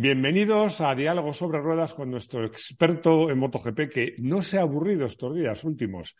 [0.00, 5.06] Bienvenidos a Diálogo sobre Ruedas con nuestro experto en MotoGP que no se ha aburrido
[5.06, 6.14] estos días últimos.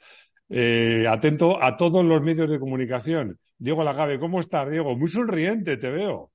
[0.49, 3.39] Eh, atento a todos los medios de comunicación.
[3.57, 4.97] Diego Lagave, ¿cómo estás, Diego?
[4.97, 6.33] Muy sonriente, te veo.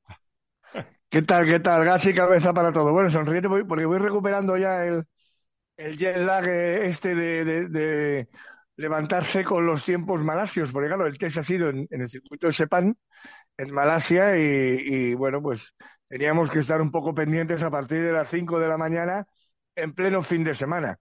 [1.10, 1.84] ¿Qué tal, qué tal?
[1.84, 2.94] Gas y cabeza para todo.
[2.94, 5.04] Bueno, sonriente porque voy recuperando ya el,
[5.75, 8.30] el jet lag este de, de,
[8.78, 12.54] levantarse con los tiempos malasios, porque claro, el test ha sido en, el circuito de
[12.54, 12.96] Sepan,
[13.57, 15.75] en Malasia, y, bueno, pues
[16.14, 19.26] teníamos que estar un poco pendientes a partir de las 5 de la mañana
[19.76, 20.99] en pleno fin de semana.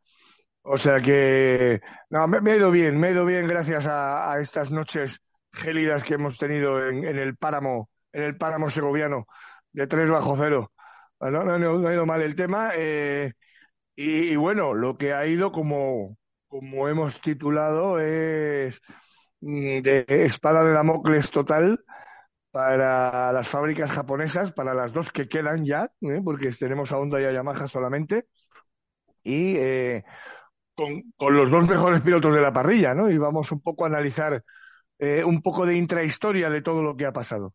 [0.62, 4.70] O sea que, no, me, he ido bien, me he ido bien gracias a, estas
[4.70, 5.20] noches
[5.52, 9.26] gélidas que hemos tenido en, el páramo, en el páramo segoviano
[9.72, 10.72] de 3 bajo cero.
[11.20, 12.70] No, no, no, ha ido mal el tema.
[12.74, 13.34] Eh,
[13.94, 16.16] y, bueno, lo que ha ido como,
[16.48, 18.80] como hemos titulado es
[19.40, 21.84] mm, de espada de Damocles total
[22.52, 26.20] para las fábricas japonesas, para las dos que quedan ya, ¿eh?
[26.22, 28.26] porque tenemos a Honda y a Yamaha solamente,
[29.24, 30.04] y eh,
[30.74, 33.10] con, con, los dos mejores pilotos de la parrilla, ¿no?
[33.10, 34.44] Y vamos un poco a analizar
[34.98, 37.54] eh, un poco de intrahistoria de todo lo que ha pasado.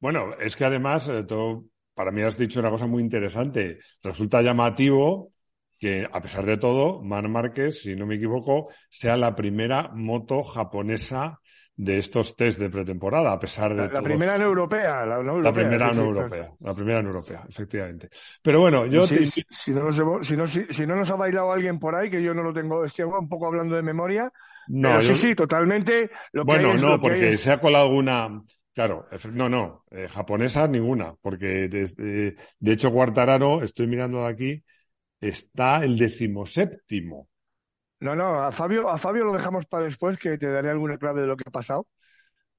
[0.00, 3.78] Bueno, es que además, todo, para mí has dicho una cosa muy interesante.
[4.02, 5.32] Resulta llamativo
[5.78, 10.42] que, a pesar de todo, Mar Márquez, si no me equivoco, sea la primera moto
[10.42, 11.40] japonesa
[11.78, 15.92] de estos test de pretemporada, a pesar de la, primera en europea, la, la primera
[15.92, 18.08] en europea, la primera en europea, efectivamente.
[18.42, 19.14] Pero bueno, yo si,
[19.68, 22.42] no nos, si, no, si, no nos ha bailado alguien por ahí, que yo no
[22.42, 24.32] lo tengo, estoy un poco hablando de memoria.
[24.66, 26.10] No, sí, sí, totalmente.
[26.32, 28.40] Lo bueno, no, porque se ha colado alguna.
[28.74, 34.64] Claro, no, no, eh, japonesa ninguna, porque desde, de hecho Guartararo, estoy mirando de aquí,
[35.20, 37.28] está el decimoséptimo.
[38.00, 41.22] No, no, a Fabio, a Fabio lo dejamos para después, que te daré alguna clave
[41.22, 41.88] de lo que ha pasado.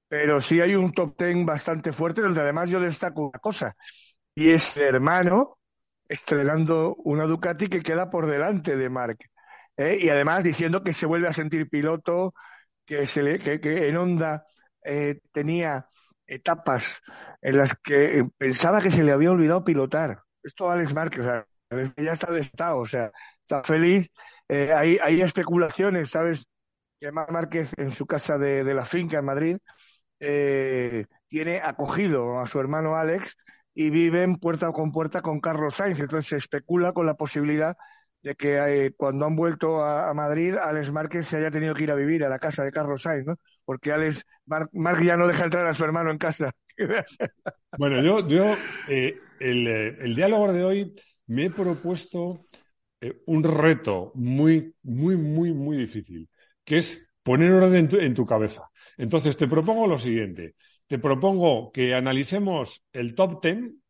[0.07, 3.75] Pero sí hay un top ten bastante fuerte, donde además yo destaco una cosa,
[4.35, 5.59] y es hermano
[6.07, 9.17] estrenando una Ducati que queda por delante de Mark.
[9.77, 9.97] ¿eh?
[10.01, 12.33] Y además diciendo que se vuelve a sentir piloto,
[12.85, 14.45] que, se le, que, que en Honda
[14.83, 15.87] eh, tenía
[16.27, 17.01] etapas
[17.41, 20.19] en las que pensaba que se le había olvidado pilotar.
[20.43, 21.45] Esto Alex Márquez, o sea,
[21.97, 24.09] ya está de estado, o sea, está feliz.
[24.49, 26.47] Eh, hay, especulaciones, ¿sabes?
[26.99, 29.57] Que Márquez en su casa de, la finca en Madrid
[30.19, 33.37] eh, tiene acogido a su hermano Alex
[33.75, 35.99] y viven puerta con puerta con Carlos Sainz.
[35.99, 37.77] Entonces se especula con la posibilidad
[38.23, 41.91] de que eh, cuando han vuelto a, Madrid, Alex Márquez se haya tenido que ir
[41.91, 43.35] a vivir a la casa de Carlos Sainz, ¿no?
[43.65, 46.51] Porque Alex Márquez ya no deja entrar a su hermano en casa.
[47.77, 48.55] bueno, yo, yo
[48.87, 50.95] el, el diálogo de hoy
[51.27, 52.43] me he propuesto
[53.01, 56.29] eh, un reto muy, muy, muy, muy difícil,
[56.63, 58.69] que es poner orden en tu, cabeza.
[58.97, 60.55] Entonces, te propongo lo siguiente.
[60.87, 63.81] Te propongo que analicemos el top ten.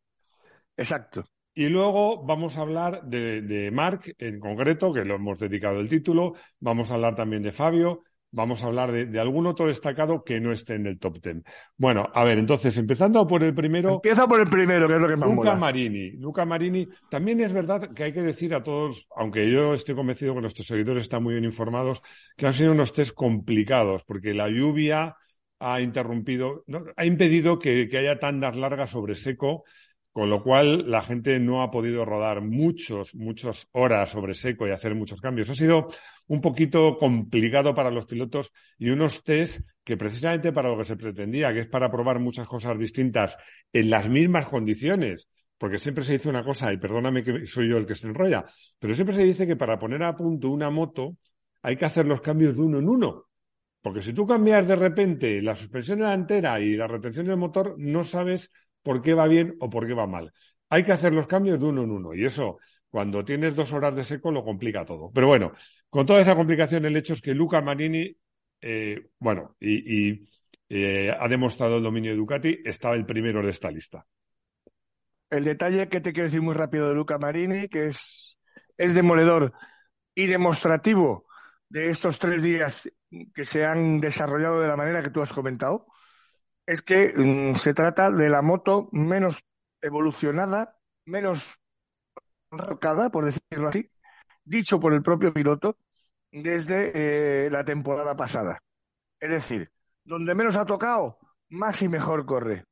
[0.76, 1.24] Exacto.
[1.54, 5.88] Y luego vamos a hablar de, de Mark en concreto, que lo hemos dedicado el
[5.88, 6.34] título.
[6.60, 10.52] Vamos a hablar también de Fabio vamos a hablar de, algún otro destacado que no
[10.52, 11.44] esté en el top ten.
[11.76, 13.94] Bueno, a ver, entonces, empezando por el primero.
[13.94, 16.12] Empieza por el primero, que es lo que más Luca Marini.
[16.12, 16.88] Luca Marini.
[17.08, 20.66] También es verdad que hay que decir a todos, aunque yo estoy convencido que nuestros
[20.66, 22.02] seguidores están muy bien informados,
[22.36, 25.16] que han sido unos test complicados, porque la lluvia
[25.58, 26.64] ha interrumpido,
[26.96, 29.64] ha impedido que, que haya tandas largas sobre seco
[30.12, 34.72] con lo cual, la gente no ha podido rodar muchos, muchas horas sobre seco y
[34.72, 35.48] hacer muchos cambios.
[35.50, 35.86] Ha sido
[36.30, 40.96] un poquito complicado para los pilotos y unos test que precisamente para lo que se
[40.96, 43.36] pretendía, que es para probar muchas cosas distintas
[43.72, 47.78] en las mismas condiciones, porque siempre se dice una cosa, y perdóname que soy yo
[47.78, 48.44] el que se enrolla,
[48.78, 51.16] pero siempre se dice que para poner a punto una moto
[51.62, 53.24] hay que hacer los cambios de uno en uno.
[53.82, 58.04] Porque si tú cambias de repente la suspensión delantera y la retención del motor, no
[58.04, 58.52] sabes
[58.84, 60.32] por qué va bien o por qué va mal.
[60.68, 62.58] Hay que hacer los cambios de uno en uno y eso,
[62.90, 65.10] cuando tienes dos horas de seco, lo complica todo.
[65.14, 65.52] Pero bueno,
[65.88, 68.16] con toda esa complicación, el hecho es que Luca Marini,
[68.60, 70.26] eh, bueno, y,
[70.68, 74.04] eh, ha demostrado el dominio de Ducati, estaba el primero de esta lista.
[75.30, 78.36] El detalle que te quiero decir muy rápido de Luca Marini, que es,
[78.76, 79.52] es demoledor
[80.14, 81.26] y demostrativo
[81.68, 82.90] de estos tres días
[83.32, 85.86] que se han desarrollado de la manera que tú has comentado,
[86.66, 89.44] es que mm, se trata de la moto menos
[89.80, 91.59] evolucionada, menos
[93.10, 93.90] por decirlo así,
[94.44, 95.76] dicho por el propio piloto,
[96.32, 96.92] desde
[97.46, 98.58] eh, la temporada pasada.
[99.18, 99.70] Es decir,
[100.04, 101.18] donde menos ha tocado,
[101.48, 102.64] más y mejor corre.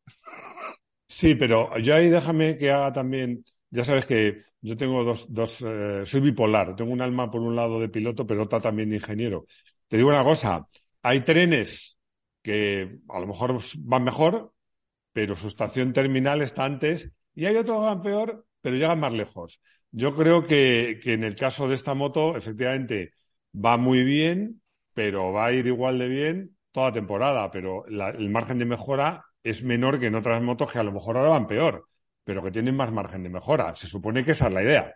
[1.07, 5.63] Sí, pero yo ahí déjame que haga también, ya sabes que yo tengo dos, dos
[5.63, 8.97] eh, soy bipolar, tengo un alma por un lado de piloto, pero otra también de
[8.97, 9.47] ingeniero.
[9.87, 10.67] Te digo una cosa,
[11.03, 11.99] hay trenes
[12.43, 14.53] que a lo mejor van mejor,
[15.13, 19.13] pero su estación terminal está antes, y hay otro que van peor, pero llegan más
[19.13, 19.61] lejos.
[19.91, 23.15] Yo creo que, que en el caso de esta moto, efectivamente,
[23.55, 24.63] va muy bien,
[24.95, 29.63] pero va a ir igual de bien toda temporada, pero el margen de mejora es
[29.65, 31.89] menor que en otras motos que a lo mejor ahora van peor,
[32.25, 33.75] pero que tienen más margen de mejora.
[33.77, 34.95] Se supone que esa es la idea.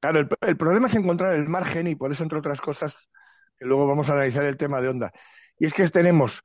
[0.00, 3.10] Claro, el, problema es encontrar el margen y por eso, entre otras cosas,
[3.56, 5.12] que luego vamos a analizar el tema de onda.
[5.58, 6.42] Y es que tenemos,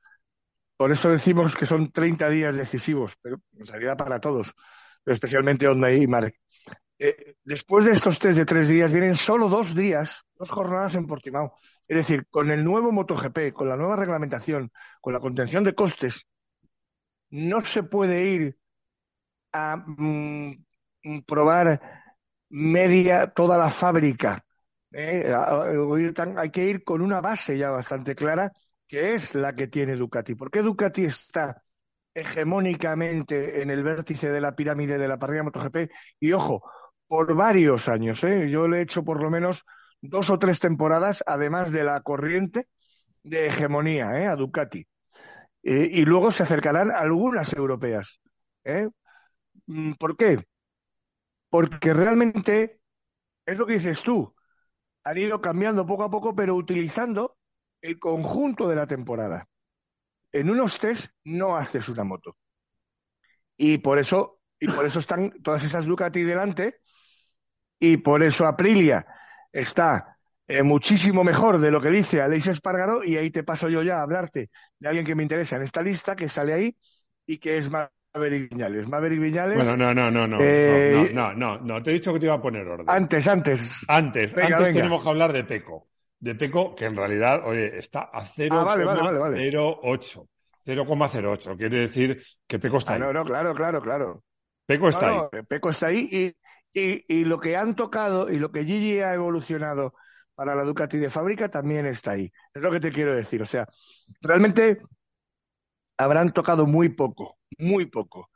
[0.76, 4.54] por eso decimos que son 30 días decisivos, pero en realidad para todos,
[5.06, 6.34] especialmente Honda y Mark.
[6.98, 11.06] Eh, después de estos test de tres días vienen solo dos días, dos jornadas en
[11.06, 11.54] Portimao.
[11.86, 16.26] Es decir, con el nuevo MotoGP, con la nueva reglamentación, con la contención de costes,
[17.30, 18.58] no se puede ir
[19.52, 20.64] a mm,
[21.26, 21.80] probar
[22.48, 24.44] media toda la fábrica.
[24.92, 25.32] ¿eh?
[26.36, 28.52] Hay que ir con una base ya bastante clara,
[28.86, 30.34] que es la que tiene Ducati.
[30.34, 31.62] ¿Por qué Ducati está
[32.20, 35.90] hegemónicamente en el vértice de la pirámide de la parrilla MotoGP?
[36.20, 36.62] Y ojo,
[37.06, 38.22] por varios años.
[38.24, 38.50] ¿eh?
[38.50, 39.64] Yo le he hecho por lo menos
[40.00, 42.68] dos o tres temporadas, además de la corriente
[43.22, 44.26] de hegemonía ¿eh?
[44.26, 44.86] a Ducati.
[45.62, 48.20] y luego se acercarán algunas europeas.
[49.66, 50.44] Mm, ¿Por qué?
[51.56, 52.80] porque realmente
[53.46, 54.34] es lo que dices tú,
[55.04, 57.38] han ido cambiando poco a poco, pero utilizando
[57.80, 59.48] el conjunto de la temporada.
[60.32, 62.36] En unos test no haces una moto.
[63.56, 66.80] Y por eso, y por eso están todas esas Ducati delante,
[67.78, 69.06] y por eso Aprilia
[69.52, 73.82] está eh, muchísimo mejor de lo que dice Aleix Espargaro, y ahí te paso yo
[73.82, 76.76] ya a hablarte de alguien que me interesa en esta lista, que sale ahí,
[77.26, 78.88] y que es más Maverick Viñales.
[78.88, 79.56] Maverick Viñales.
[79.56, 82.34] Bueno, no, no, no, no, eh, no, no, no, te he dicho que te iba
[82.34, 82.86] a poner orden.
[82.88, 83.84] Antes, antes.
[83.88, 85.88] Antes, antes tenemos que hablar de Peco.
[86.18, 88.48] De Peco, que en realidad, oye, está a 0,08.
[88.52, 91.56] Ah, vale, vale, vale, 0,08.
[91.56, 93.00] Quiere decir que Peco está ah, ahí.
[93.00, 94.22] No, no, claro, claro, claro.
[94.66, 95.20] Peco está ahí.
[95.48, 96.34] Peco está ahí y,
[96.78, 99.94] y, y lo que han tocado y lo que Gigi ha evolucionado
[100.34, 102.30] para la Ducati de fábrica también está ahí.
[102.52, 103.42] Es lo que te quiero decir.
[103.42, 103.66] O sea,
[104.20, 104.80] realmente
[105.96, 108.30] habrán tocado muy poco, muy poco.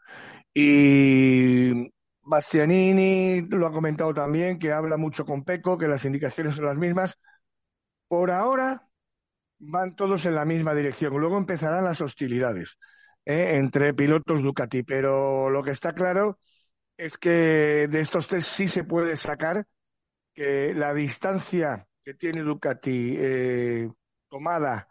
[0.54, 1.92] Y
[2.22, 6.76] Bastianini lo ha comentado también, que habla mucho con Peco, que las indicaciones son las
[6.76, 7.18] mismas.
[8.10, 8.88] Por ahora
[9.60, 11.16] van todos en la misma dirección.
[11.16, 12.76] Luego empezarán las hostilidades
[13.24, 13.52] ¿eh?
[13.54, 16.40] entre pilotos Ducati, pero lo que está claro
[16.96, 19.64] es que de estos test sí se puede sacar
[20.34, 23.88] que la distancia que tiene Ducati eh,
[24.28, 24.88] tomada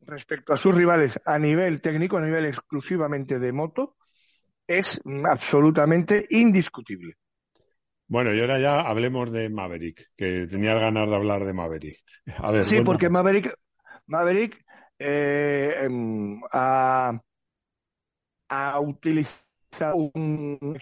[0.00, 3.98] respecto a sus rivales a nivel técnico, a nivel exclusivamente de moto,
[4.66, 5.00] es
[5.30, 7.18] absolutamente indiscutible.
[8.08, 11.98] Bueno, y ahora ya hablemos de Maverick, que tenía ganas de hablar de Maverick.
[12.38, 13.54] A ver, sí, porque Maverick,
[14.06, 14.64] Maverick
[14.98, 17.20] eh, em, ha,
[18.80, 20.76] utilizado un,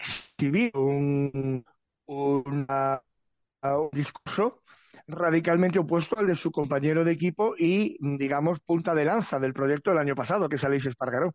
[0.73, 1.65] un,
[2.07, 4.61] un discurso
[5.07, 9.91] radicalmente opuesto al de su compañero de equipo y, digamos, punta de lanza del proyecto
[9.91, 11.33] del año pasado, que es Aleix Espargaró.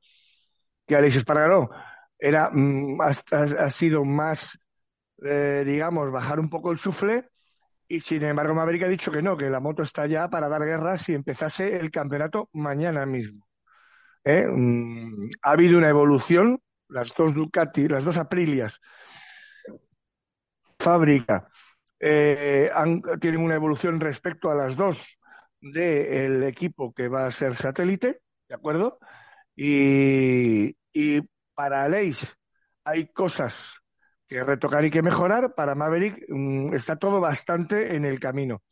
[0.87, 1.71] Que Aleix Espargaró
[2.19, 4.59] era, mm, ha, sido más,
[5.25, 7.29] eh, digamos, bajar un poco el sufle
[7.89, 10.63] y, sin embargo, Maverick ha dicho que no, que la moto está ya para dar
[10.63, 13.47] guerra si empezase el campeonato mañana mismo.
[14.25, 14.47] ¿Eh?
[14.47, 18.81] Mm, ha habido una evolución, las dos Ducati, las dos Aprilias,
[20.79, 21.49] fábrica
[22.01, 22.71] eh,
[23.21, 25.19] tienen una evolución respecto a las dos
[25.61, 28.99] del equipo que va a ser satélite, ¿de acuerdo?
[29.55, 30.75] Y,
[31.55, 32.35] para Aleix
[32.85, 33.82] hay cosas
[34.33, 35.55] que retocar y que mejorar.
[35.55, 38.63] Para Maverick mm, está todo bastante en el camino.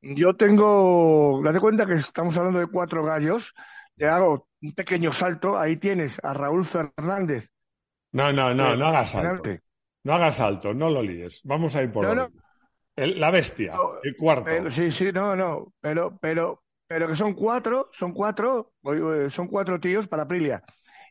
[0.00, 3.54] Yo tengo, date cuenta que estamos hablando de cuatro gallos.
[3.96, 5.58] Te hago un pequeño salto.
[5.58, 7.48] Ahí tienes a Raúl Fernández.
[8.12, 9.50] No, no, no, no hagas salto.
[10.04, 11.40] No hagas salto, no lo líes.
[11.44, 12.30] Vamos a ir por no,
[12.96, 14.70] la bestia, el cuarto.
[14.70, 19.78] sí, sí, no, no, pero, pero, pero que son cuatro, son cuatro, eh, son cuatro
[19.78, 20.62] tíos para Aprilia.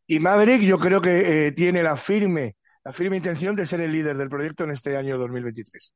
[0.05, 2.56] Y Maverick yo creo que eh, tiene la firme,
[2.87, 5.93] la firme intención de ser el líder del proyecto en este año 2023.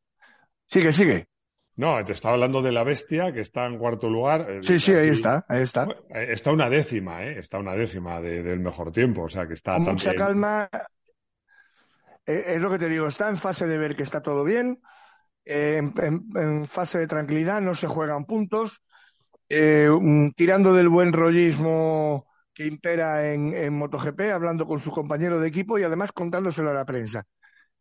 [0.66, 1.28] Sigue, sigue.
[1.78, 4.46] No, te estaba hablando de la bestia, que está en cuarto lugar.
[4.52, 5.88] Eh, sí, sí, ahí está, ahí está.
[6.10, 7.40] Está una décima, ¿eh?
[7.40, 9.76] Está una décima del mejor tiempo, o sea que está...
[9.76, 10.70] Con mucha calma,
[12.26, 14.82] es lo que te digo, está en fase de ver que está todo bien,
[15.46, 18.84] en, fase de tranquilidad, no se juegan puntos,
[19.48, 19.90] eh,
[20.36, 25.84] tirando del buen rollismo que impera en, MotoGP, hablando con su compañero de equipo y
[25.84, 27.26] además contándoselo a la prensa,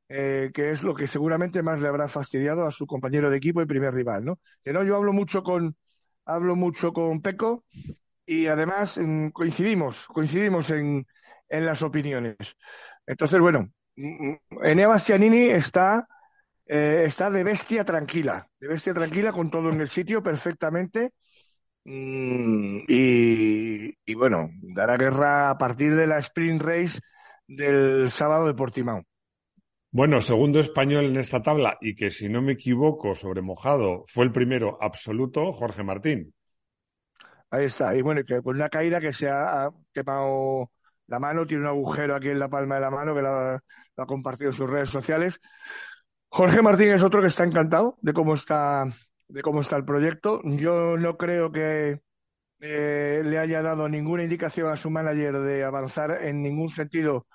[0.08, 3.62] eh, que es lo que seguramente más le habrá fastidiado a su compañero de equipo
[3.62, 4.38] y primer rival, ¿no?
[4.64, 5.76] Que no, yo hablo mucho con,
[6.24, 7.64] hablo mucho con Peco
[8.24, 11.06] y además mm, coincidimos, coincidimos en,
[11.48, 12.36] en las opiniones.
[13.06, 13.70] Entonces, bueno,
[14.62, 16.06] Enea Bastianini está,
[16.66, 21.12] eh, está de bestia tranquila, de bestia tranquila con todo en el sitio perfectamente.
[21.84, 27.00] Mm, y, bueno, dará guerra a partir de la sprint race
[27.46, 29.02] del sábado de Portimao.
[29.92, 34.24] Bueno, segundo español en esta tabla y que si no me equivoco sobre mojado fue
[34.24, 36.32] el primero absoluto, Jorge Martín.
[37.50, 40.70] Ahí está, y bueno, que con una caída que se ha quemado
[41.08, 43.60] la mano, tiene un agujero aquí en la palma de la mano que la,
[43.96, 45.40] ha compartido en sus redes sociales.
[46.28, 48.86] Jorge Martín es otro que está encantado de cómo está,
[49.30, 50.40] de cómo está el proyecto.
[50.44, 52.00] Yo no creo que
[52.60, 57.26] eh, le haya dado ninguna indicación a su manager de avanzar en ningún sentido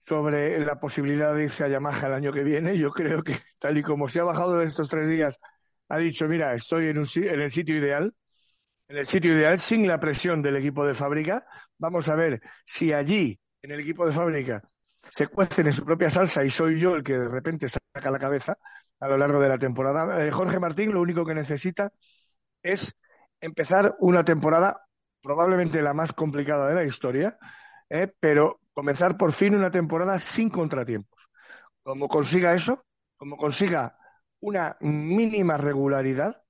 [0.00, 2.78] sobre la posibilidad de irse a Yamaha el año que viene.
[2.78, 5.38] Yo creo que, tal y como se ha bajado en estos tres días,
[5.88, 8.14] ha dicho, mira, estoy en, un, en el sitio ideal
[8.92, 11.46] en el sitio ideal sin la presión del equipo de fábrica.
[11.78, 14.62] Vamos a ver si allí, en el equipo de fábrica,
[15.08, 18.18] se cuecen en su propia salsa y soy yo el que de repente saca la
[18.18, 18.58] cabeza
[19.02, 20.24] a lo largo de la temporada.
[20.24, 21.92] Eh, Jorge Martín lo único que necesita
[22.62, 22.96] es
[23.40, 24.86] empezar una temporada
[25.20, 27.36] probablemente la más complicada de la historia,
[27.90, 31.20] eh, pero comenzar por fin una temporada sin contratiempos.
[31.82, 32.84] Como consiga eso,
[33.16, 33.98] como consiga
[34.40, 36.40] una mínima regularidad,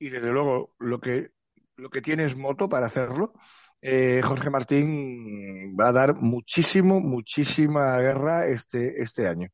[0.00, 1.30] y desde luego lo que
[1.76, 3.34] lo que tiene es moto para hacerlo.
[3.80, 9.48] Eh, Jorge Martín va a dar muchísimo, muchísima guerra este, este año.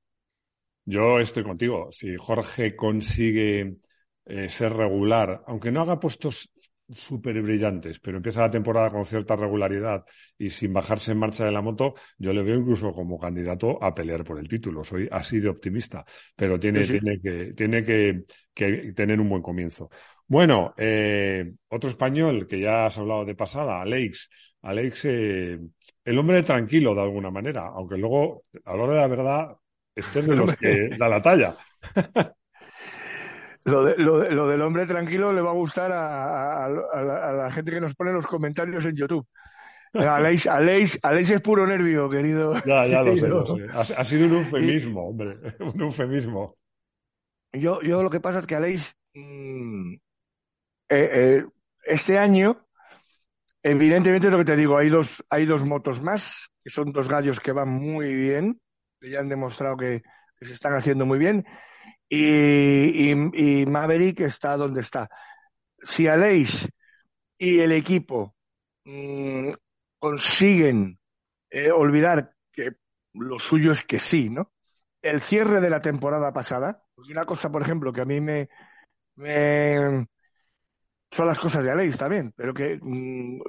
[0.85, 1.89] Yo estoy contigo.
[1.93, 3.77] Si Jorge consigue
[4.27, 6.51] eh, ser regular, aunque no haga puestos
[6.93, 10.05] súper brillantes, pero empieza la temporada con cierta regularidad
[10.37, 13.95] y sin bajarse en marcha de la moto, yo le veo incluso como candidato a
[13.95, 14.85] pelear por el título.
[14.85, 16.05] Soy así de optimista,
[16.37, 19.89] pero tiene, tiene, que, tiene que, que tener un buen comienzo.
[20.27, 24.29] Bueno, eh, otro español que ya has hablado de pasada, Alex.
[24.63, 25.59] Alex, eh,
[26.05, 29.57] el hombre tranquilo de alguna manera, aunque luego, a la hora de la verdad,
[29.95, 31.57] este es de los que da la talla.
[33.65, 38.13] Lo, lo, del hombre tranquilo le va a gustar a, la, gente que nos pone
[38.13, 39.27] los comentarios en YouTube.
[39.95, 42.55] Alex, Alex, Alex es puro nervio, querido.
[42.67, 43.17] Ya, ya lo
[43.57, 46.57] sé, Ha, sido un eufemismo, hombre, un eufemismo.
[47.53, 49.99] Yo, yo lo que pasa es que Alex mm, eh,
[50.91, 51.45] eh,
[51.85, 52.67] este año,
[53.63, 57.41] evidentemente lo que te digo, hay dos, hay dos motos más, que son dos gallos
[57.41, 58.61] que van muy bien,
[59.05, 60.03] que ya han demostrado que,
[60.41, 61.47] se están haciendo muy bien,
[62.09, 65.09] y, y, Maverick está donde está.
[65.81, 66.69] Si Aleix
[67.39, 68.35] y el equipo
[68.85, 69.51] mm,
[69.99, 70.99] consiguen
[71.51, 72.73] eh, olvidar que
[73.15, 74.53] lo suyo es que sí, ¿no?
[75.01, 78.49] El cierre de la temporada pasada, porque una cosa, por ejemplo, que a mí me,
[79.17, 80.07] me,
[81.11, 83.41] son las cosas de Aleix también, pero que mm,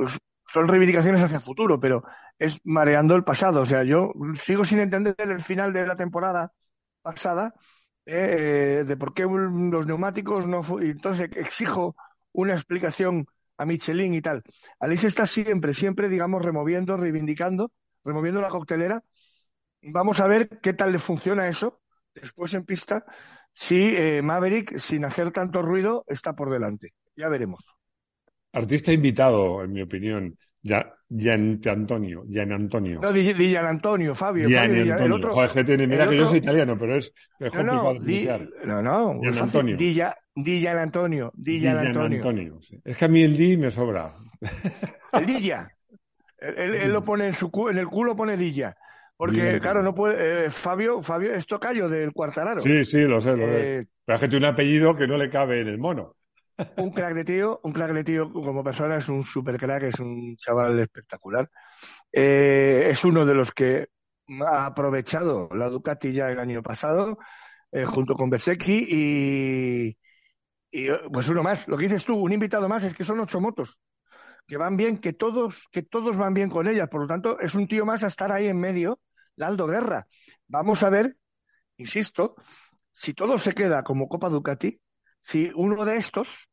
[0.48, 2.04] son reivindicaciones hacia el futuro, pero
[2.40, 3.62] es mareando el pasado.
[3.62, 6.52] O sea, yo sigo sin entender el final de la temporada
[7.02, 7.54] pasada
[8.06, 11.96] eh, de por qué los neumáticos no fue, entonces exijo
[12.32, 13.26] una explicación
[13.58, 14.44] a Michelin y tal.
[14.80, 17.72] Aleix está siempre, siempre, digamos, removiendo, reivindicando,
[18.04, 19.04] removiendo la coctelera.
[19.82, 21.82] Vamos a ver qué tal le funciona eso
[22.14, 23.06] después en pista
[23.54, 26.94] si eh, Maverick, sin hacer tanto ruido, está por delante.
[27.16, 27.75] Ya veremos.
[28.56, 30.38] Artista invitado, en mi opinión.
[30.62, 33.00] Ya, Gian Antonio, Gian Antonio.
[33.02, 34.48] No, di, Gian Antonio, Fabio.
[34.50, 34.98] Gian Antonio.
[34.98, 38.40] El otro, Joder, que tiene, mira que yo soy italiano, pero es, es no, complicado
[38.40, 39.78] no, di, no, no, Gian Antonio.
[39.78, 40.02] Di,
[40.34, 42.18] di Gian Antonio, di Gian Antonio.
[42.18, 42.80] Antonio sí.
[42.84, 44.16] Es que a mí el di me sobra.
[45.12, 45.70] El Dilla.
[46.38, 48.76] Él, él, lo pone en su en el culo pone Dilla.
[49.18, 50.46] Porque, claro, no puede.
[50.46, 52.64] Eh, Fabio, Fabio es tocayo del Cuartararo.
[52.64, 53.80] Sí, sí, lo sé, lo sé.
[53.80, 56.16] Eh, pero es que tiene un apellido que no le cabe en el mono
[56.78, 60.00] un crack de tío, un crack de tío como persona, es un super crack, es
[60.00, 61.50] un chaval espectacular.
[62.12, 63.90] Eh, es uno de los que
[64.48, 67.18] ha aprovechado la Ducati ya el año pasado,
[67.72, 69.98] eh, junto con Besecchi y,
[70.72, 71.68] y, pues uno más.
[71.68, 73.80] Lo que dices tú, un invitado más, es que son ocho motos
[74.48, 76.88] que van bien, que todos, que todos van bien con ellas.
[76.90, 79.00] Por lo tanto, es un tío más a estar ahí en medio,
[79.40, 80.08] Aldo Guerra.
[80.48, 81.16] Vamos a ver,
[81.78, 82.36] insisto,
[82.92, 84.80] si todo se queda como Copa Ducati,
[85.26, 86.52] si uno de estos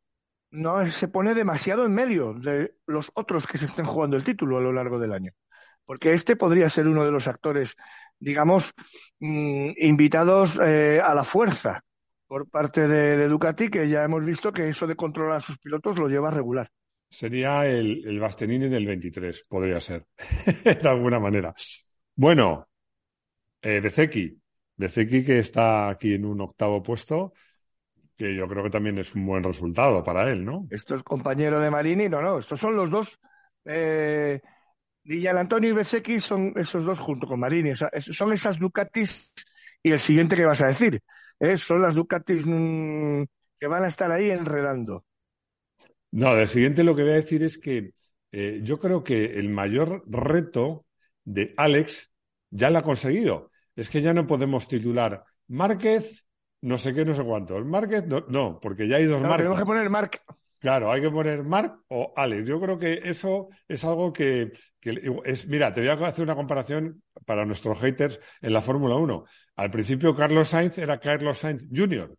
[0.51, 4.57] no se pone demasiado en medio de los otros que se estén jugando el título
[4.57, 5.33] a lo largo del año.
[5.85, 7.77] Porque este podría ser uno de los actores,
[8.19, 8.73] digamos,
[9.21, 11.83] mm, invitados eh, a la fuerza
[12.27, 15.99] por parte de, Ducati, que ya hemos visto que eso de controlar a sus pilotos
[15.99, 16.67] lo lleva regular.
[17.11, 20.07] Sería el, el Bastianini del 23, podría ser,
[20.65, 21.53] de alguna manera.
[22.15, 22.69] Bueno,
[23.61, 24.41] eh, Bezeki,
[24.77, 27.35] Bezeki que está aquí en un octavo puesto,
[28.23, 30.67] que yo creo que también es un buen resultado para él, ¿no?
[30.71, 33.19] Esto es compañero de Marini, no, no, estos son los dos
[33.65, 34.41] eh,
[35.03, 37.73] Villan Antonio y Besecchi son esos dos junto con Marini.
[37.73, 39.33] O sea, son esas Ducatis
[39.83, 41.01] y el siguiente que vas a decir.
[41.41, 41.57] ¿eh?
[41.57, 43.25] Son las Ducatis mm,
[43.59, 45.05] que van a estar ahí enredando.
[46.13, 47.91] No, el siguiente lo que voy a decir es que
[48.31, 50.87] eh, yo creo que el mayor reto
[51.25, 52.11] de Alex
[52.51, 53.51] ya lo ha conseguido.
[53.75, 56.22] Es que ya no podemos titular Márquez,
[56.63, 57.59] no sé qué, no sé cuánto.
[57.65, 60.23] Márquez, no, porque ya hay dos no, Tenemos que poner Marc.
[60.59, 62.49] Claro, hay que poner Marc o Alex.
[62.49, 65.49] Yo creo que eso es algo que, es.
[65.49, 69.25] Mira, te voy a hacer una comparación para nuestros haters en la Fórmula 1.
[69.57, 72.17] Al principio, Carlos Sainz era Carlos Sainz Jr.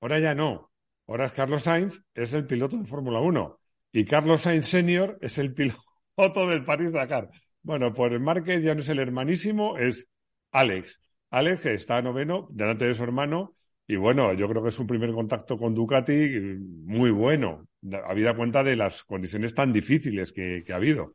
[0.00, 0.72] Ahora ya no.
[1.06, 3.60] Ahora es Carlos Sainz, es el piloto de Fórmula 1.
[3.92, 7.30] Y Carlos Sainz Senior es el piloto del París Dakar.
[7.62, 10.08] Bueno, por el Márquez ya no es el hermanísimo, es
[10.50, 11.00] Alex.
[11.30, 13.54] Alex, que está noveno, delante de su hermano,
[13.86, 17.68] y bueno, yo creo que es un primer contacto con Ducati muy bueno,
[18.06, 21.14] habida cuenta de las condiciones tan difíciles que, ha habido.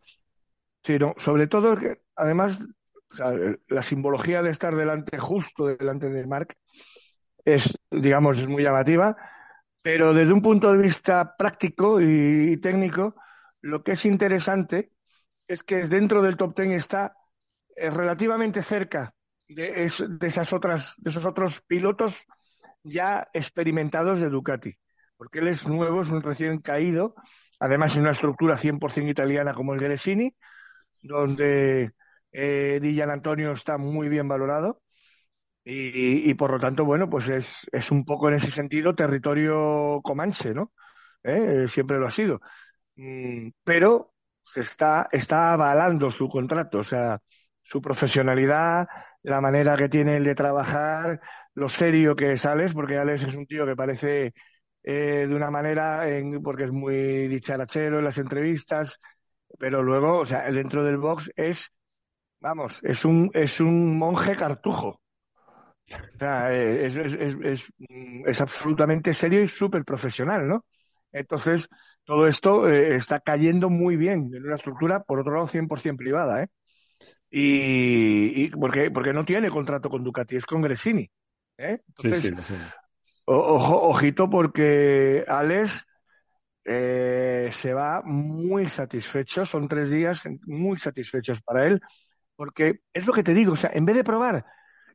[0.84, 2.64] Sí, no, sobre todo que además
[3.68, 6.56] la simbología de estar delante, justo delante de Marc,
[7.44, 9.18] es, digamos, es muy llamativa,
[9.82, 13.16] pero desde un punto de vista práctico y, técnico,
[13.62, 14.92] lo que es interesante
[15.48, 17.16] es que dentro del top ten está
[17.76, 19.16] eh, relativamente cerca
[19.48, 22.28] de, de, esas otras, de esos otros pilotos
[22.84, 24.74] ya experimentados de Ducati,
[25.18, 27.16] porque él es nuevo, es un recién caído,
[27.60, 30.36] además en una estructura 100% italiana como el Gresini,
[31.02, 31.94] donde
[32.32, 34.82] eh, Antonio está muy bien valorado
[35.64, 40.54] y, por lo tanto, bueno, pues es, es, un poco en ese sentido territorio comanche,
[40.54, 40.74] ¿no?
[41.24, 41.68] ¿Eh?
[41.68, 42.42] Siempre lo ha sido.
[42.96, 47.20] Mm, pero se está, está avalando su contrato, o sea,
[47.62, 48.88] su profesionalidad,
[49.24, 51.20] la manera que tiene de trabajar,
[51.54, 54.34] lo serio que es Alex, porque Alex es un tío que parece
[54.84, 59.00] eh, de una manera, en, porque es muy dicharachero en las entrevistas,
[59.60, 61.72] pero luego, o sea, dentro del box es,
[62.42, 65.02] vamos, es un, es un monje cartujo.
[66.16, 67.74] O sea, eh, es, es, es,
[68.26, 70.66] es absolutamente serio y súper profesional, ¿no?
[71.12, 71.68] Entonces,
[72.04, 76.44] todo esto eh, está cayendo muy bien en una estructura, por otro lado, 100% privada,
[76.44, 76.48] ¿eh?
[77.30, 81.10] Y, y porque, porque no tiene contrato con Ducati, es con Gresini.
[81.58, 81.82] ¿eh?
[81.88, 82.34] Entonces,
[83.26, 85.86] ojito porque Alex
[86.66, 91.82] eh, se va muy satisfecho, son tres días muy satisfechos para él,
[92.36, 94.46] porque es lo que te digo, o sea, en vez de probar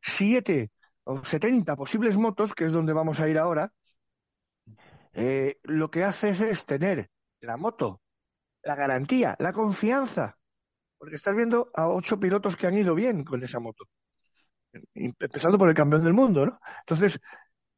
[0.01, 0.71] siete
[1.03, 3.71] o setenta posibles motos, que es donde vamos a ir ahora,
[5.13, 8.01] eh, lo que haces es tener la moto,
[8.63, 10.37] la garantía, la confianza
[10.97, 13.85] porque estás viendo a ocho pilotos que han ido bien con esa moto.
[14.93, 16.59] Empezando por el campeón del mundo, ¿no?
[16.81, 17.19] Entonces,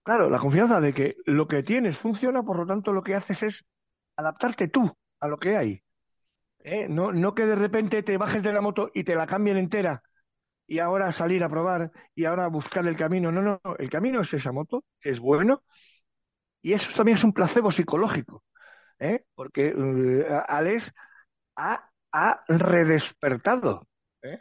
[0.04, 3.44] claro, la confianza de que lo que tienes funciona, por lo tanto, lo que haces
[3.44, 3.66] es
[4.16, 5.84] adaptarte tú a lo que hay.
[6.60, 6.88] ¿Eh?
[6.90, 10.04] No, no que de repente te bajes de la moto y te la cambien entera
[10.68, 13.32] y ahora salir a probar y ahora buscar el camino.
[13.32, 15.64] No, no, el camino es esa moto, que es bueno,
[16.62, 18.44] y eso también es un placebo psicológico,
[19.00, 19.24] ¿eh?
[19.36, 20.94] porque uh, Alex
[21.56, 23.88] ha ha redespertado,
[24.24, 24.40] ¿eh?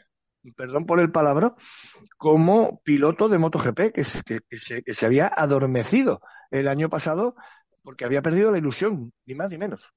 [0.57, 1.55] perdón por el palabra,
[2.17, 4.03] como piloto de MotoGP, que,
[4.49, 7.35] que, se, que se había adormecido el año pasado
[7.83, 9.93] porque había perdido la ilusión, ni más ni menos.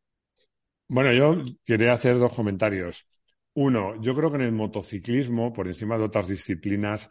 [0.88, 3.08] Bueno, yo quería hacer dos comentarios.
[3.54, 7.10] Uno, yo creo que en el motociclismo, por encima de otras disciplinas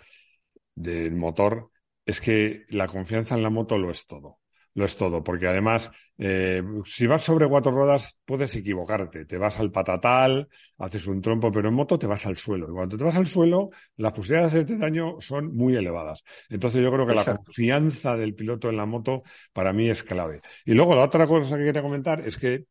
[0.74, 1.70] del motor,
[2.04, 4.38] es que la confianza en la moto lo es todo
[4.78, 9.58] lo es todo, porque además, eh, si vas sobre cuatro ruedas, puedes equivocarte, te vas
[9.58, 12.68] al patatal, haces un trompo, pero en moto te vas al suelo.
[12.70, 16.22] Y cuando te vas al suelo, las posibilidades de hacerte daño son muy elevadas.
[16.48, 20.42] Entonces yo creo que la confianza del piloto en la moto para mí es clave.
[20.64, 22.66] Y luego la otra cosa que quería comentar es que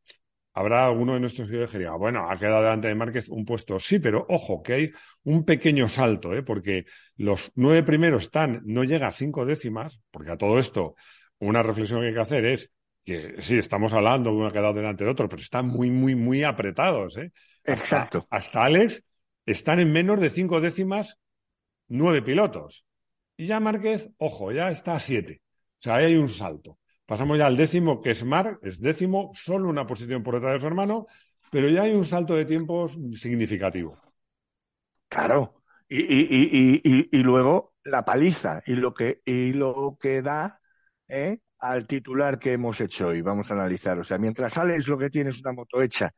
[0.54, 3.82] habrá alguno de nuestros seguidores que diga, bueno, ha quedado delante de Márquez un puesto.
[3.82, 4.92] Sí, pero ojo, que hay
[5.24, 6.42] un pequeño salto, ¿eh?
[6.42, 6.86] porque
[7.18, 10.96] los nueve primeros están, no llega a cinco décimas, porque a todo esto
[11.40, 12.72] una reflexión que hay que hacer es
[13.04, 16.16] que sí, estamos hablando de uno ha quedado delante de otro, pero están muy, muy,
[16.16, 17.18] muy apretados.
[17.18, 17.32] ¿eh?
[17.64, 18.28] Exacto.
[18.30, 19.02] Hasta Alex
[19.46, 21.18] están en menos de cinco décimas
[21.88, 22.86] nueve pilotos.
[23.38, 25.42] Y ya Márquez, ojo, ya está a siete.
[25.80, 26.80] O sea, ahí hay un salto.
[27.06, 30.60] Pasamos ya al décimo, que es Mar, es décimo, solo una posición por detrás de
[30.60, 31.08] su hermano,
[31.50, 33.98] pero ya hay un salto de tiempos significativo.
[35.08, 35.62] Claro.
[35.88, 40.60] Y, y, y, y, luego la paliza y lo que, y lo que da
[41.08, 41.40] ¿eh?
[41.60, 43.22] al titular que hemos hecho hoy.
[43.22, 44.00] Vamos a analizar.
[44.00, 46.12] O sea, mientras Alex lo que tiene es una moto hecha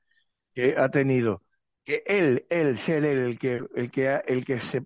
[0.54, 1.44] que ha tenido
[1.84, 4.84] que él, él, ser él el que, el que, el que se,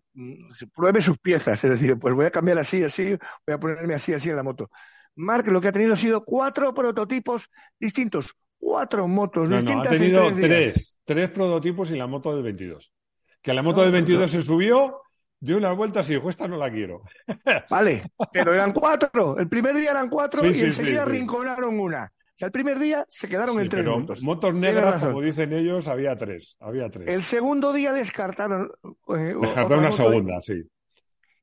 [0.54, 3.96] se, pruebe sus piezas, es decir, pues voy a cambiar así, así, voy a ponerme
[3.96, 4.70] así, así en la moto.
[5.16, 9.94] Mark lo que ha tenido ha sido cuatro prototipos distintos, cuatro motos distintas.
[9.94, 12.94] ha tenido tres, tres, prototipos y la moto del 22.
[13.42, 15.02] Que la moto de 22 se subió,
[15.44, 17.02] dio unas vueltas y dijo, esta no la quiero.
[17.70, 19.38] Vale, pero eran cuatro.
[19.38, 22.06] El primer día eran cuatro y enseguida rinconaron una.
[22.06, 24.24] O sea, el primer día se quedaron en tres motos.
[24.24, 26.56] Motos negras, como dicen ellos, había tres.
[26.62, 27.10] Había tres.
[27.10, 28.72] El segundo día descartaron.
[29.10, 30.64] Eh, descartaron una segunda, sí.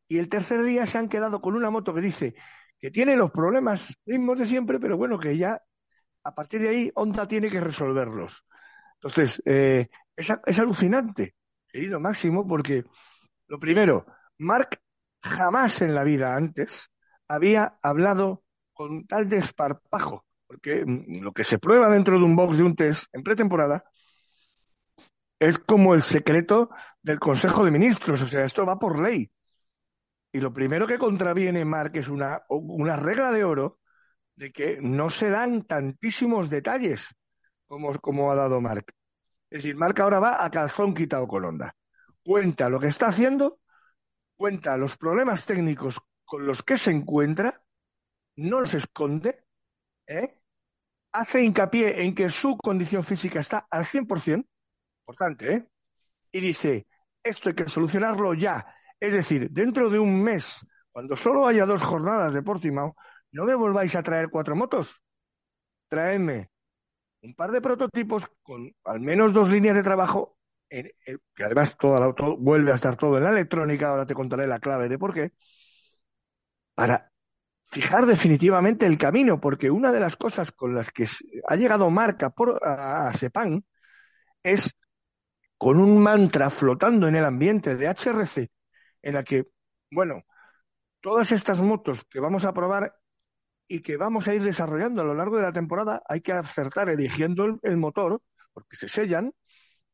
[0.08, 2.34] Y el tercer día se han quedado con una moto que dice
[2.80, 5.60] que tiene los problemas mismos de siempre, pero bueno, que ya
[6.24, 8.46] a partir de ahí Honda tiene que resolverlos.
[8.94, 11.34] Entonces, eh, es, es alucinante,
[11.68, 12.84] querido Máximo, porque
[13.50, 14.06] lo primero,
[14.38, 14.80] Mark
[15.20, 16.88] jamás en la vida antes
[17.26, 22.62] había hablado con tal desparpajo, porque lo que se prueba dentro de un box de
[22.62, 23.82] un test en pretemporada
[25.40, 26.70] es como el secreto
[27.02, 29.28] del Consejo de Ministros, o sea, esto va por ley.
[30.32, 33.80] Y lo primero que contraviene Mark es una, una regla de oro
[34.36, 37.16] de que no se dan tantísimos detalles
[37.66, 38.94] como, como ha dado Mark.
[39.50, 41.74] Es decir, Mark ahora va a calzón quitado con onda.
[42.30, 43.58] Cuenta lo que está haciendo,
[44.36, 47.60] cuenta los problemas técnicos con los que se encuentra,
[48.36, 49.46] no los esconde,
[50.06, 50.38] ¿eh?
[51.10, 54.46] hace hincapié en que su condición física está al 100%,
[55.00, 55.68] importante, ¿eh?
[56.30, 56.86] y dice,
[57.20, 58.64] esto hay que solucionarlo ya
[59.00, 62.94] es decir, dentro de un mes, cuando solo haya dos jornadas de Portimao,
[63.32, 65.02] no me volváis a traer cuatro motos.
[65.88, 66.50] Traedme
[67.22, 70.36] un par de prototipos con al menos dos líneas de trabajo,
[70.70, 74.46] que además todo el auto vuelve a estar todo en la electrónica, ahora te contaré
[74.46, 75.32] la clave de por qué,
[76.74, 77.12] para
[77.64, 81.06] fijar definitivamente el camino, porque una de las cosas con las que
[81.48, 83.64] ha llegado Marca por, a, a Sepan
[84.42, 84.74] es
[85.58, 88.50] con un mantra flotando en el ambiente de HRC
[89.02, 89.48] en la que,
[89.90, 90.24] bueno,
[91.00, 92.94] todas estas motos que vamos a probar
[93.68, 96.88] y que vamos a ir desarrollando a lo largo de la temporada, hay que acertar
[96.88, 99.32] eligiendo el, motor, porque se sellan,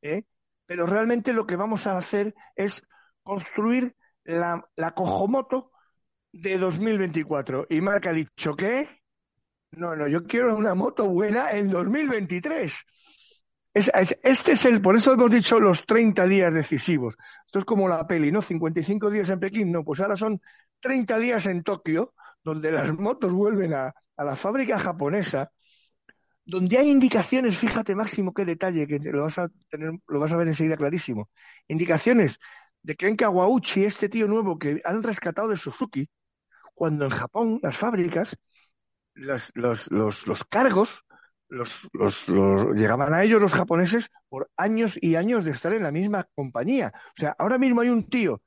[0.03, 0.25] ¿eh?
[0.67, 2.87] Pero realmente lo que vamos a hacer es
[3.23, 5.73] construir la, la cojomoto
[6.33, 7.67] de 2024.
[7.71, 8.87] Y Marca ha dicho que,
[9.71, 12.85] no, no, yo quiero una moto buena en 2023
[13.77, 17.17] este es el, por eso hemos dicho los 30 días decisivos.
[17.45, 18.41] Esto es como la peli, ¿no?
[18.41, 20.41] 55 días en Pekín, no, pues ahora son
[20.81, 25.53] 30 días en Tokio, donde las motos vuelven a, la fábrica japonesa,
[26.47, 30.37] donde hay indicaciones, fíjate Máximo qué detalle, que lo vas a tener, lo vas a
[30.37, 31.29] ver enseguida clarísimo.
[31.69, 32.39] Indicaciones
[32.83, 36.09] de que en Kawauchi, este tío nuevo que han rescatado de Suzuki,
[36.75, 38.37] cuando en Japón las fábricas,
[39.15, 39.91] los, los,
[40.27, 41.05] los cargos
[41.49, 42.29] los, los,
[42.75, 46.93] llegaban a ellos los japoneses por años y años de estar en la misma compañía.
[47.17, 48.43] O sea, ahora mismo hay un tío,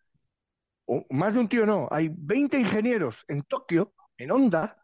[1.10, 4.78] más de un tío no, hay 20 ingenieros en Tokio, en Honda,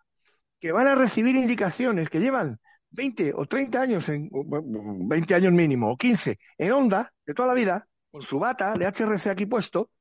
[0.59, 2.59] que van a recibir indicaciones que llevan
[2.95, 7.53] 20 o 30 años, en, 20 años mínimo, o 15, en Honda, de toda la
[7.53, 9.91] vida, con su bata de HRC aquí puesto,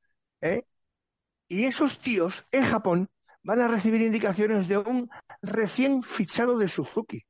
[0.41, 0.63] ¿eh?
[1.47, 3.09] y esos tíos en Japón
[3.43, 5.09] van a recibir indicaciones de un
[5.41, 7.23] recién fichado de Suzuki.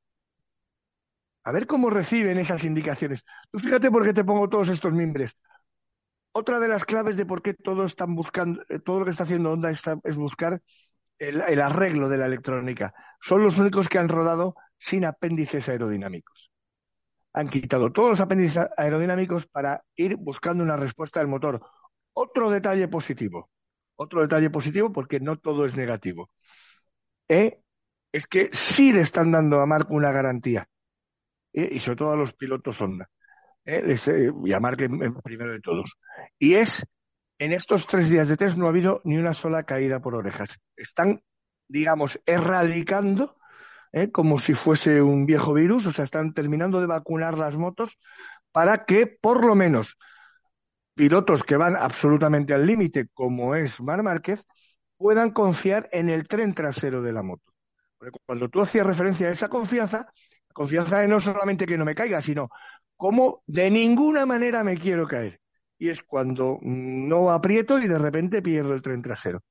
[1.44, 3.24] A ver cómo reciben esas indicaciones.
[3.52, 5.38] Tú fíjate por qué te pongo todos estos mimbres.
[6.32, 9.24] Otra de las claves de por qué todos están buscando, eh, todo lo que está
[9.24, 10.62] haciendo Honda es buscar
[11.18, 12.94] el arreglo de la electrónica.
[13.22, 16.52] Son los únicos que han rodado sin apéndices aerodinámicos.
[17.34, 21.60] Han quitado todos los apéndices aerodinámicos para ir buscando una respuesta del motor.
[22.14, 23.50] Otro detalle positivo.
[23.96, 26.30] Otro detalle positivo porque no todo es negativo.
[27.28, 27.62] ¿Eh?
[28.12, 30.70] Es que sí le están dando a Marco una garantía.
[31.52, 31.70] ¿eh?
[31.72, 33.10] y sobre todo a los pilotos Honda.
[33.66, 33.82] ¿eh?
[33.84, 34.78] Les, eh, y a Mark
[35.24, 35.98] primero de todos.
[36.38, 36.86] Y es,
[37.40, 40.60] en estos tres días de test no ha habido ni una sola caída por orejas.
[40.76, 41.24] Están,
[41.68, 43.38] digamos, erradicando
[44.12, 47.98] como si fuese un viejo virus, o sea, están terminando de vacunar las motos
[48.52, 49.98] para que por lo menos
[50.94, 54.46] pilotos que van absolutamente al límite, como es Mar Márquez,
[54.98, 57.54] puedan confiar en el tren trasero de la moto.
[57.98, 60.10] Porque cuando tú hacías referencia a esa confianza,
[60.56, 62.50] Confianza de no solamente que no me caiga, sino
[62.96, 65.42] cómo de ninguna manera me quiero caer.
[65.78, 69.42] Y es cuando no aprieto y de repente pierdo el tren trasero.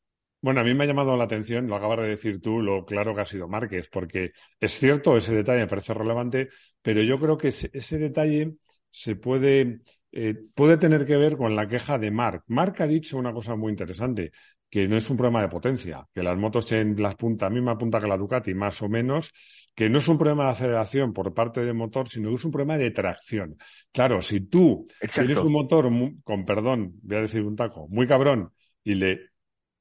[0.45, 3.15] Bueno, a mí me ha llamado la atención, lo acabas de decir tú, lo claro
[3.15, 6.51] que ha sido Márquez, porque es cierto, ese detalle me parece relevante,
[6.83, 8.57] pero yo creo que ese, detalle
[8.91, 9.81] se puede,
[10.13, 12.45] eh, puede tener que ver con la queja de Marc.
[12.49, 14.33] Marc ha dicho una cosa muy interesante,
[14.69, 17.99] que no es un problema de potencia, que las motos tienen la punta, misma punta
[17.99, 19.31] que la Ducati, más o menos,
[19.75, 22.53] que no es un problema de aceleración por parte del motor, sino que es un
[22.53, 23.57] problema de tracción.
[23.91, 25.91] Claro, si tú tienes un motor,
[26.23, 28.53] con perdón, voy a decir un taco, muy cabrón,
[28.87, 29.34] y le,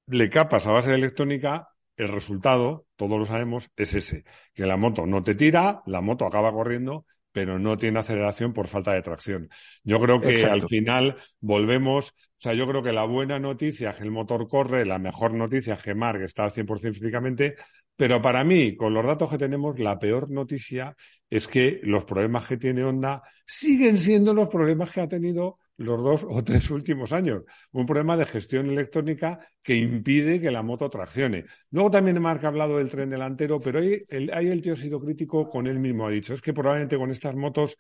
[0.08, 4.78] le capas a base de electrónica, el resultado, todos lo sabemos, es ese, que la
[4.78, 9.02] moto no te tira, la moto acaba corriendo pero no tiene aceleración por falta de
[9.02, 9.50] tracción.
[9.84, 13.98] Yo creo que al final volvemos, o sea, yo creo que la buena noticia es
[13.98, 17.56] que el motor corre, la mejor noticia es que Mark está al 100% físicamente,
[17.96, 20.96] pero para mí, con los datos que tenemos, la peor noticia
[21.28, 26.04] es que los problemas que tiene Honda siguen siendo los problemas que ha tenido los
[26.04, 27.44] dos o tres últimos años.
[27.72, 31.46] Un problema de gestión electrónica que impide que la moto traccione.
[31.72, 35.50] Luego también Marc ha hablado del tren delantero, pero ahí el, tío ha sido crítico
[35.50, 36.08] con él mismo.
[36.08, 37.78] Ha dicho, es que probablemente con estas motos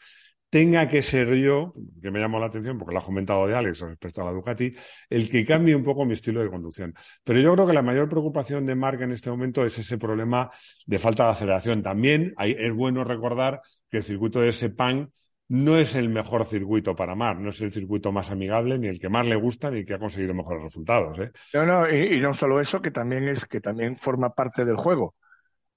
[0.49, 3.79] tenga que ser yo, que me llamó la atención porque lo ha comentado de Alex
[3.79, 4.71] respecto a la Ducati,
[5.09, 6.93] el que cambie un poco mi estilo de conducción.
[7.23, 10.51] Pero yo creo que la mayor preocupación de Marc en este momento es ese problema
[10.85, 11.81] de falta de aceleración.
[11.81, 15.09] También es bueno recordar que el circuito de Sepang
[15.53, 18.99] no es el mejor circuito para Mar, no es el circuito más amigable, ni el
[18.99, 21.19] que más le gusta, ni el que ha conseguido mejores resultados.
[21.19, 21.31] ¿eh?
[21.53, 25.13] No, no, y, no solo eso, que también es que también forma parte del juego.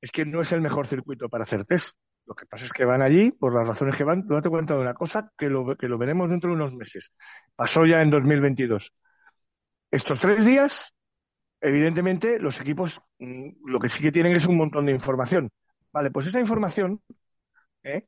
[0.01, 1.95] Es que no es el mejor circuito para hacer test.
[2.25, 4.25] Lo que pasa es que van allí por las razones que van.
[4.27, 7.13] No te cuento de una cosa que lo, que lo veremos dentro de unos meses.
[7.55, 8.95] Pasó ya en 2022.
[9.91, 10.95] Estos tres días,
[11.61, 15.51] evidentemente, los equipos mm, lo que sí que tienen es un montón de información.
[15.93, 17.03] Vale, pues esa información,
[17.83, 18.07] ¿eh?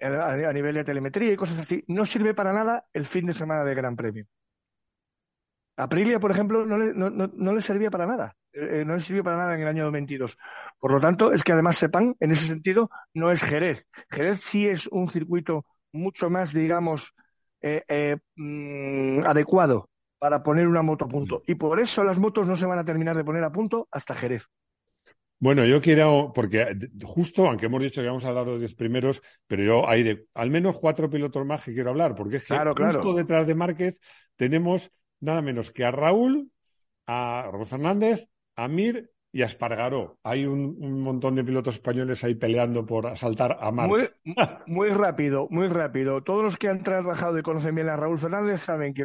[0.00, 3.64] A nivel de telemetría y cosas así, no sirve para nada el fin de semana
[3.64, 4.26] de Gran Premio.
[5.78, 8.34] Aprilia, por ejemplo, no le, no, no, le servía para nada.
[8.52, 10.36] Eh, no le sirvió para nada en el año 22.
[10.78, 13.86] Por lo tanto, es que además sepan, en ese sentido, no es Jerez.
[14.10, 17.14] Jerez sí es un circuito mucho más, digamos,
[17.60, 21.42] eh, eh, mm, adecuado para poner una moto a punto.
[21.46, 24.16] Y por eso las motos no se van a terminar de poner a punto hasta
[24.16, 24.46] Jerez.
[25.40, 28.74] Bueno, yo quiero, porque justo, aunque hemos dicho que vamos a hablar de los diez
[28.74, 32.44] primeros, pero yo hay de al menos cuatro pilotos más que quiero hablar, porque es
[32.44, 34.00] que justo detrás de Márquez
[34.34, 36.50] tenemos nada menos que a Raúl,
[37.06, 40.18] a Raúl Fernández, a Mir y a Espargaró.
[40.24, 44.12] Hay un, montón de pilotos españoles ahí peleando por asaltar a Márquez.
[44.66, 46.22] Muy, rápido, muy rápido.
[46.24, 49.04] Todos los que han trabajado y conocen bien a Raúl Fernández saben que,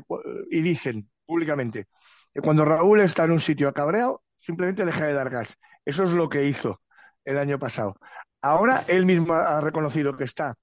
[0.49, 1.85] y dicen públicamente,
[2.33, 5.59] que cuando Raúl está en un sitio acabreado, simplemente deja de dar gas.
[5.85, 6.81] Eso es lo que hizo
[7.25, 7.95] el año pasado.
[8.41, 10.57] Ahora él mismo ha reconocido que está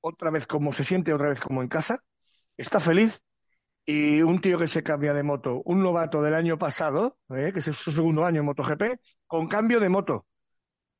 [0.00, 2.02] otra vez como se siente otra vez como en casa,
[2.56, 3.22] está feliz
[3.84, 7.50] y un tío que se cambia de moto, un novato del año pasado, ¿eh?
[7.52, 10.26] que es su segundo año en MotoGP, con cambio de moto.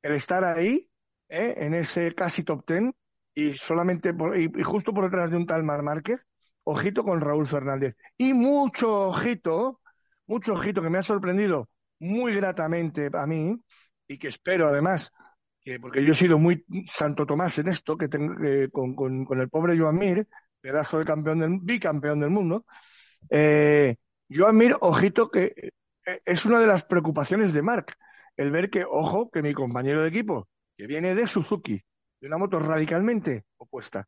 [0.01, 0.89] El estar ahí,
[1.29, 1.55] ¿eh?
[1.57, 2.93] en ese casi top ten,
[3.35, 6.19] y solamente y, justo por detrás de un tal Mar Márquez,
[6.63, 7.95] ojito con Raúl Fernández.
[8.17, 9.81] Y mucho ojito,
[10.27, 11.69] mucho ojito que me ha sorprendido
[12.03, 13.57] muy gratamente a mí
[14.07, 15.11] y que espero además,
[15.61, 18.35] que porque yo he sido muy Santo Tomás en esto, que tengo,
[18.71, 20.27] con, con, el pobre Joan Mir,
[20.59, 22.65] pedazo de campeón del, bicampeón del mundo,
[23.29, 23.95] eh,
[24.29, 25.53] Joan Mir, ojito, que
[26.05, 27.93] eh, es una de las preocupaciones de Mark,
[28.35, 31.81] el ver que, ojo, que mi compañero de equipo, que viene de Suzuki,
[32.19, 34.07] de una moto radicalmente opuesta,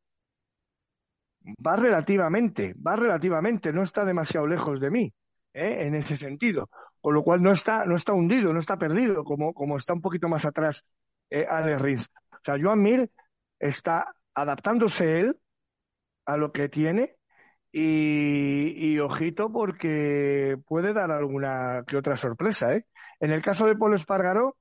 [1.65, 5.13] va relativamente, va relativamente, no está demasiado lejos de mí,
[5.53, 5.85] ¿eh?
[5.85, 6.69] en ese sentido
[7.05, 10.01] con lo cual no está, no está hundido, no está perdido, como, como está un
[10.01, 10.87] poquito más atrás
[11.29, 11.45] eh.
[11.47, 13.11] O sea, Joan Mir
[13.59, 15.37] está adaptándose él
[16.25, 17.15] a lo que tiene
[17.71, 22.73] y, ojito porque puede dar alguna que otra sorpresa.
[22.73, 22.87] ¿eh?
[23.19, 24.57] En el caso de Polo Espargaró,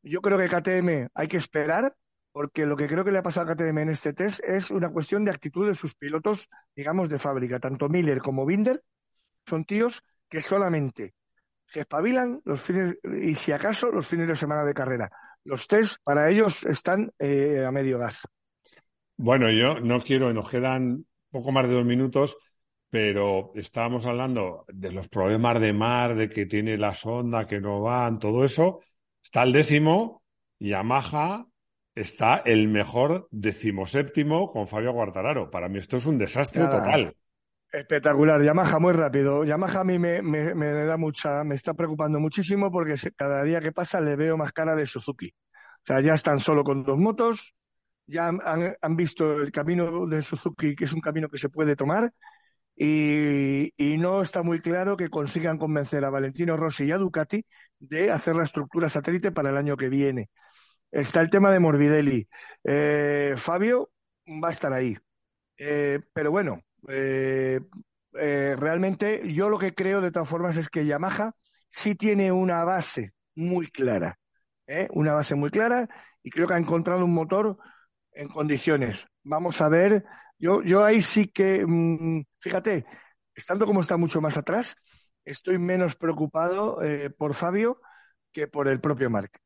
[0.00, 1.96] yo creo que KTM hay que esperar
[2.30, 4.90] porque lo que creo que le ha pasado a KTM en este test es una
[4.90, 7.58] cuestión de actitud de sus pilotos, digamos, de fábrica.
[7.58, 8.84] Tanto Miller como Binder
[9.44, 11.17] son tíos que solamente
[11.68, 15.10] se espabilan los fines y si acaso los fines de semana de carrera.
[15.44, 18.26] Los test para ellos están eh, a medio gas.
[19.16, 22.36] Bueno, yo no quiero, nos quedan poco más de dos minutos,
[22.90, 27.82] pero estábamos hablando de los problemas de mar, de que tiene la sonda, que no
[27.82, 28.80] van, todo eso.
[29.22, 30.22] Está el décimo,
[30.58, 31.46] Yamaha
[31.94, 35.50] está el mejor decimoséptimo con Fabio Guartararo.
[35.50, 37.14] Para mí esto es un desastre total.
[37.70, 39.44] Espectacular, Yamaha muy rápido.
[39.44, 43.60] Yamaha a mí me, me, me, da mucha, me está preocupando muchísimo porque cada día
[43.60, 45.28] que pasa le veo más cara de Suzuki.
[45.28, 47.54] O sea, ya están solo con dos motos,
[48.06, 48.40] ya han,
[48.80, 52.10] han visto el camino de Suzuki, que es un camino que se puede tomar,
[52.76, 57.44] y, y, no está muy claro que consigan convencer a Valentino Rossi y a Ducati
[57.80, 60.30] de hacer la estructura satélite para el año que viene.
[60.92, 62.28] Está el tema de Morbidelli.
[62.64, 63.90] Eh, Fabio
[64.28, 64.96] va a estar ahí.
[65.58, 67.60] Eh, pero bueno, eh,
[68.14, 71.32] eh, realmente yo lo que creo de todas formas es que Yamaha
[71.68, 74.18] sí tiene una base muy clara,
[74.66, 74.88] ¿eh?
[74.92, 75.88] una base muy clara
[76.22, 77.58] y creo que ha encontrado un motor
[78.12, 79.04] en condiciones.
[79.22, 80.04] Vamos a ver,
[80.38, 82.86] yo, yo ahí sí que, mm, fíjate,
[83.34, 84.74] estando como está mucho más atrás,
[85.24, 86.78] estoy menos preocupado
[87.18, 87.80] por Fabio
[88.32, 89.40] que por el propio Marc.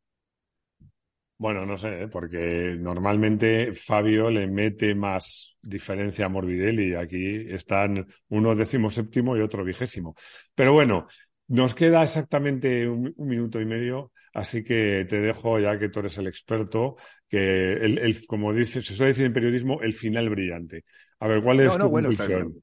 [1.38, 2.08] Bueno, no sé, ¿eh?
[2.08, 6.94] porque normalmente Fabio le mete más diferencia a Morbidelli.
[6.94, 10.14] Aquí están uno décimo séptimo y otro vigésimo.
[10.54, 11.08] Pero bueno,
[11.48, 16.16] nos queda exactamente un, minuto y medio, así que te dejo, ya que tú eres
[16.18, 16.96] el experto,
[17.28, 20.84] que el, el como dice, se suele decir en periodismo, el final brillante.
[21.20, 22.54] A ver, ¿cuál es tu conclusión?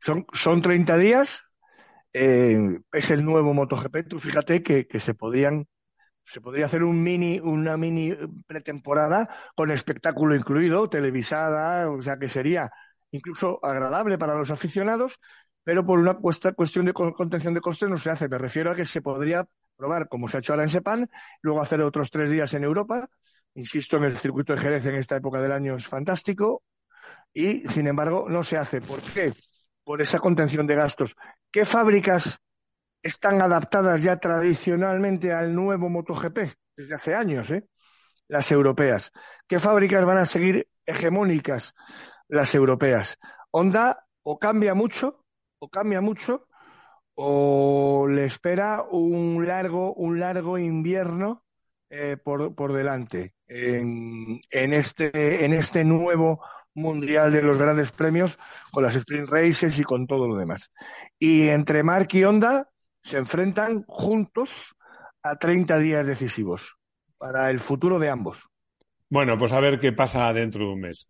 [0.00, 1.42] Son, son 30 días,
[2.12, 2.58] eh,
[2.92, 4.08] es el nuevo MotoGP.
[4.08, 5.66] Tú fíjate que, que se podrían
[6.24, 8.14] se podría hacer un mini, una mini
[8.46, 12.70] pretemporada con espectáculo incluido, televisada, o sea que sería
[13.10, 15.18] incluso agradable para los aficionados,
[15.62, 18.28] pero por una cuestión de contención de costes no se hace.
[18.28, 21.10] Me refiero a que se podría probar, como se ha hecho ahora en Sepan,
[21.42, 23.08] luego hacer otros tres días en Europa.
[23.54, 26.62] Insisto, en el circuito de Jerez en esta época del año es fantástico
[27.32, 28.80] y, sin embargo, no se hace.
[28.80, 29.32] ¿Por qué?
[29.84, 31.14] Por esa contención de gastos.
[31.50, 32.40] ¿Qué fábricas
[33.04, 36.38] están adaptadas ya tradicionalmente al nuevo MotoGP
[36.76, 37.68] desde hace años, ¿eh?
[38.28, 39.12] las europeas.
[39.46, 41.74] ¿Qué fábricas van a seguir hegemónicas?
[42.28, 43.18] Las europeas.
[43.50, 45.22] Honda o cambia mucho,
[45.58, 46.48] o cambia mucho,
[47.14, 51.44] o le espera un largo, un largo invierno
[51.90, 58.38] eh, por, por, delante en, este, en este nuevo mundial de los grandes premios
[58.72, 60.72] con las sprint races y con todo lo demás.
[61.18, 62.70] Y entre Mark y Honda,
[63.04, 64.74] se enfrentan juntos
[65.22, 66.76] a 30 días decisivos
[67.18, 68.38] para el futuro de ambos.
[69.10, 71.06] Bueno, pues a ver qué pasa dentro de un mes.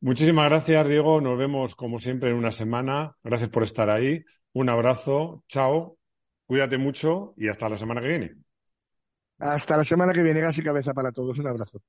[0.00, 1.20] Muchísimas gracias, Diego.
[1.20, 3.16] Nos vemos como siempre en una semana.
[3.22, 4.22] Gracias por estar ahí.
[4.52, 5.44] Un abrazo.
[5.48, 5.96] Chao.
[6.46, 8.34] Cuídate mucho y hasta la semana que viene.
[9.38, 11.38] Hasta la semana que viene, gas y cabeza para todos.
[11.38, 11.80] Un abrazo.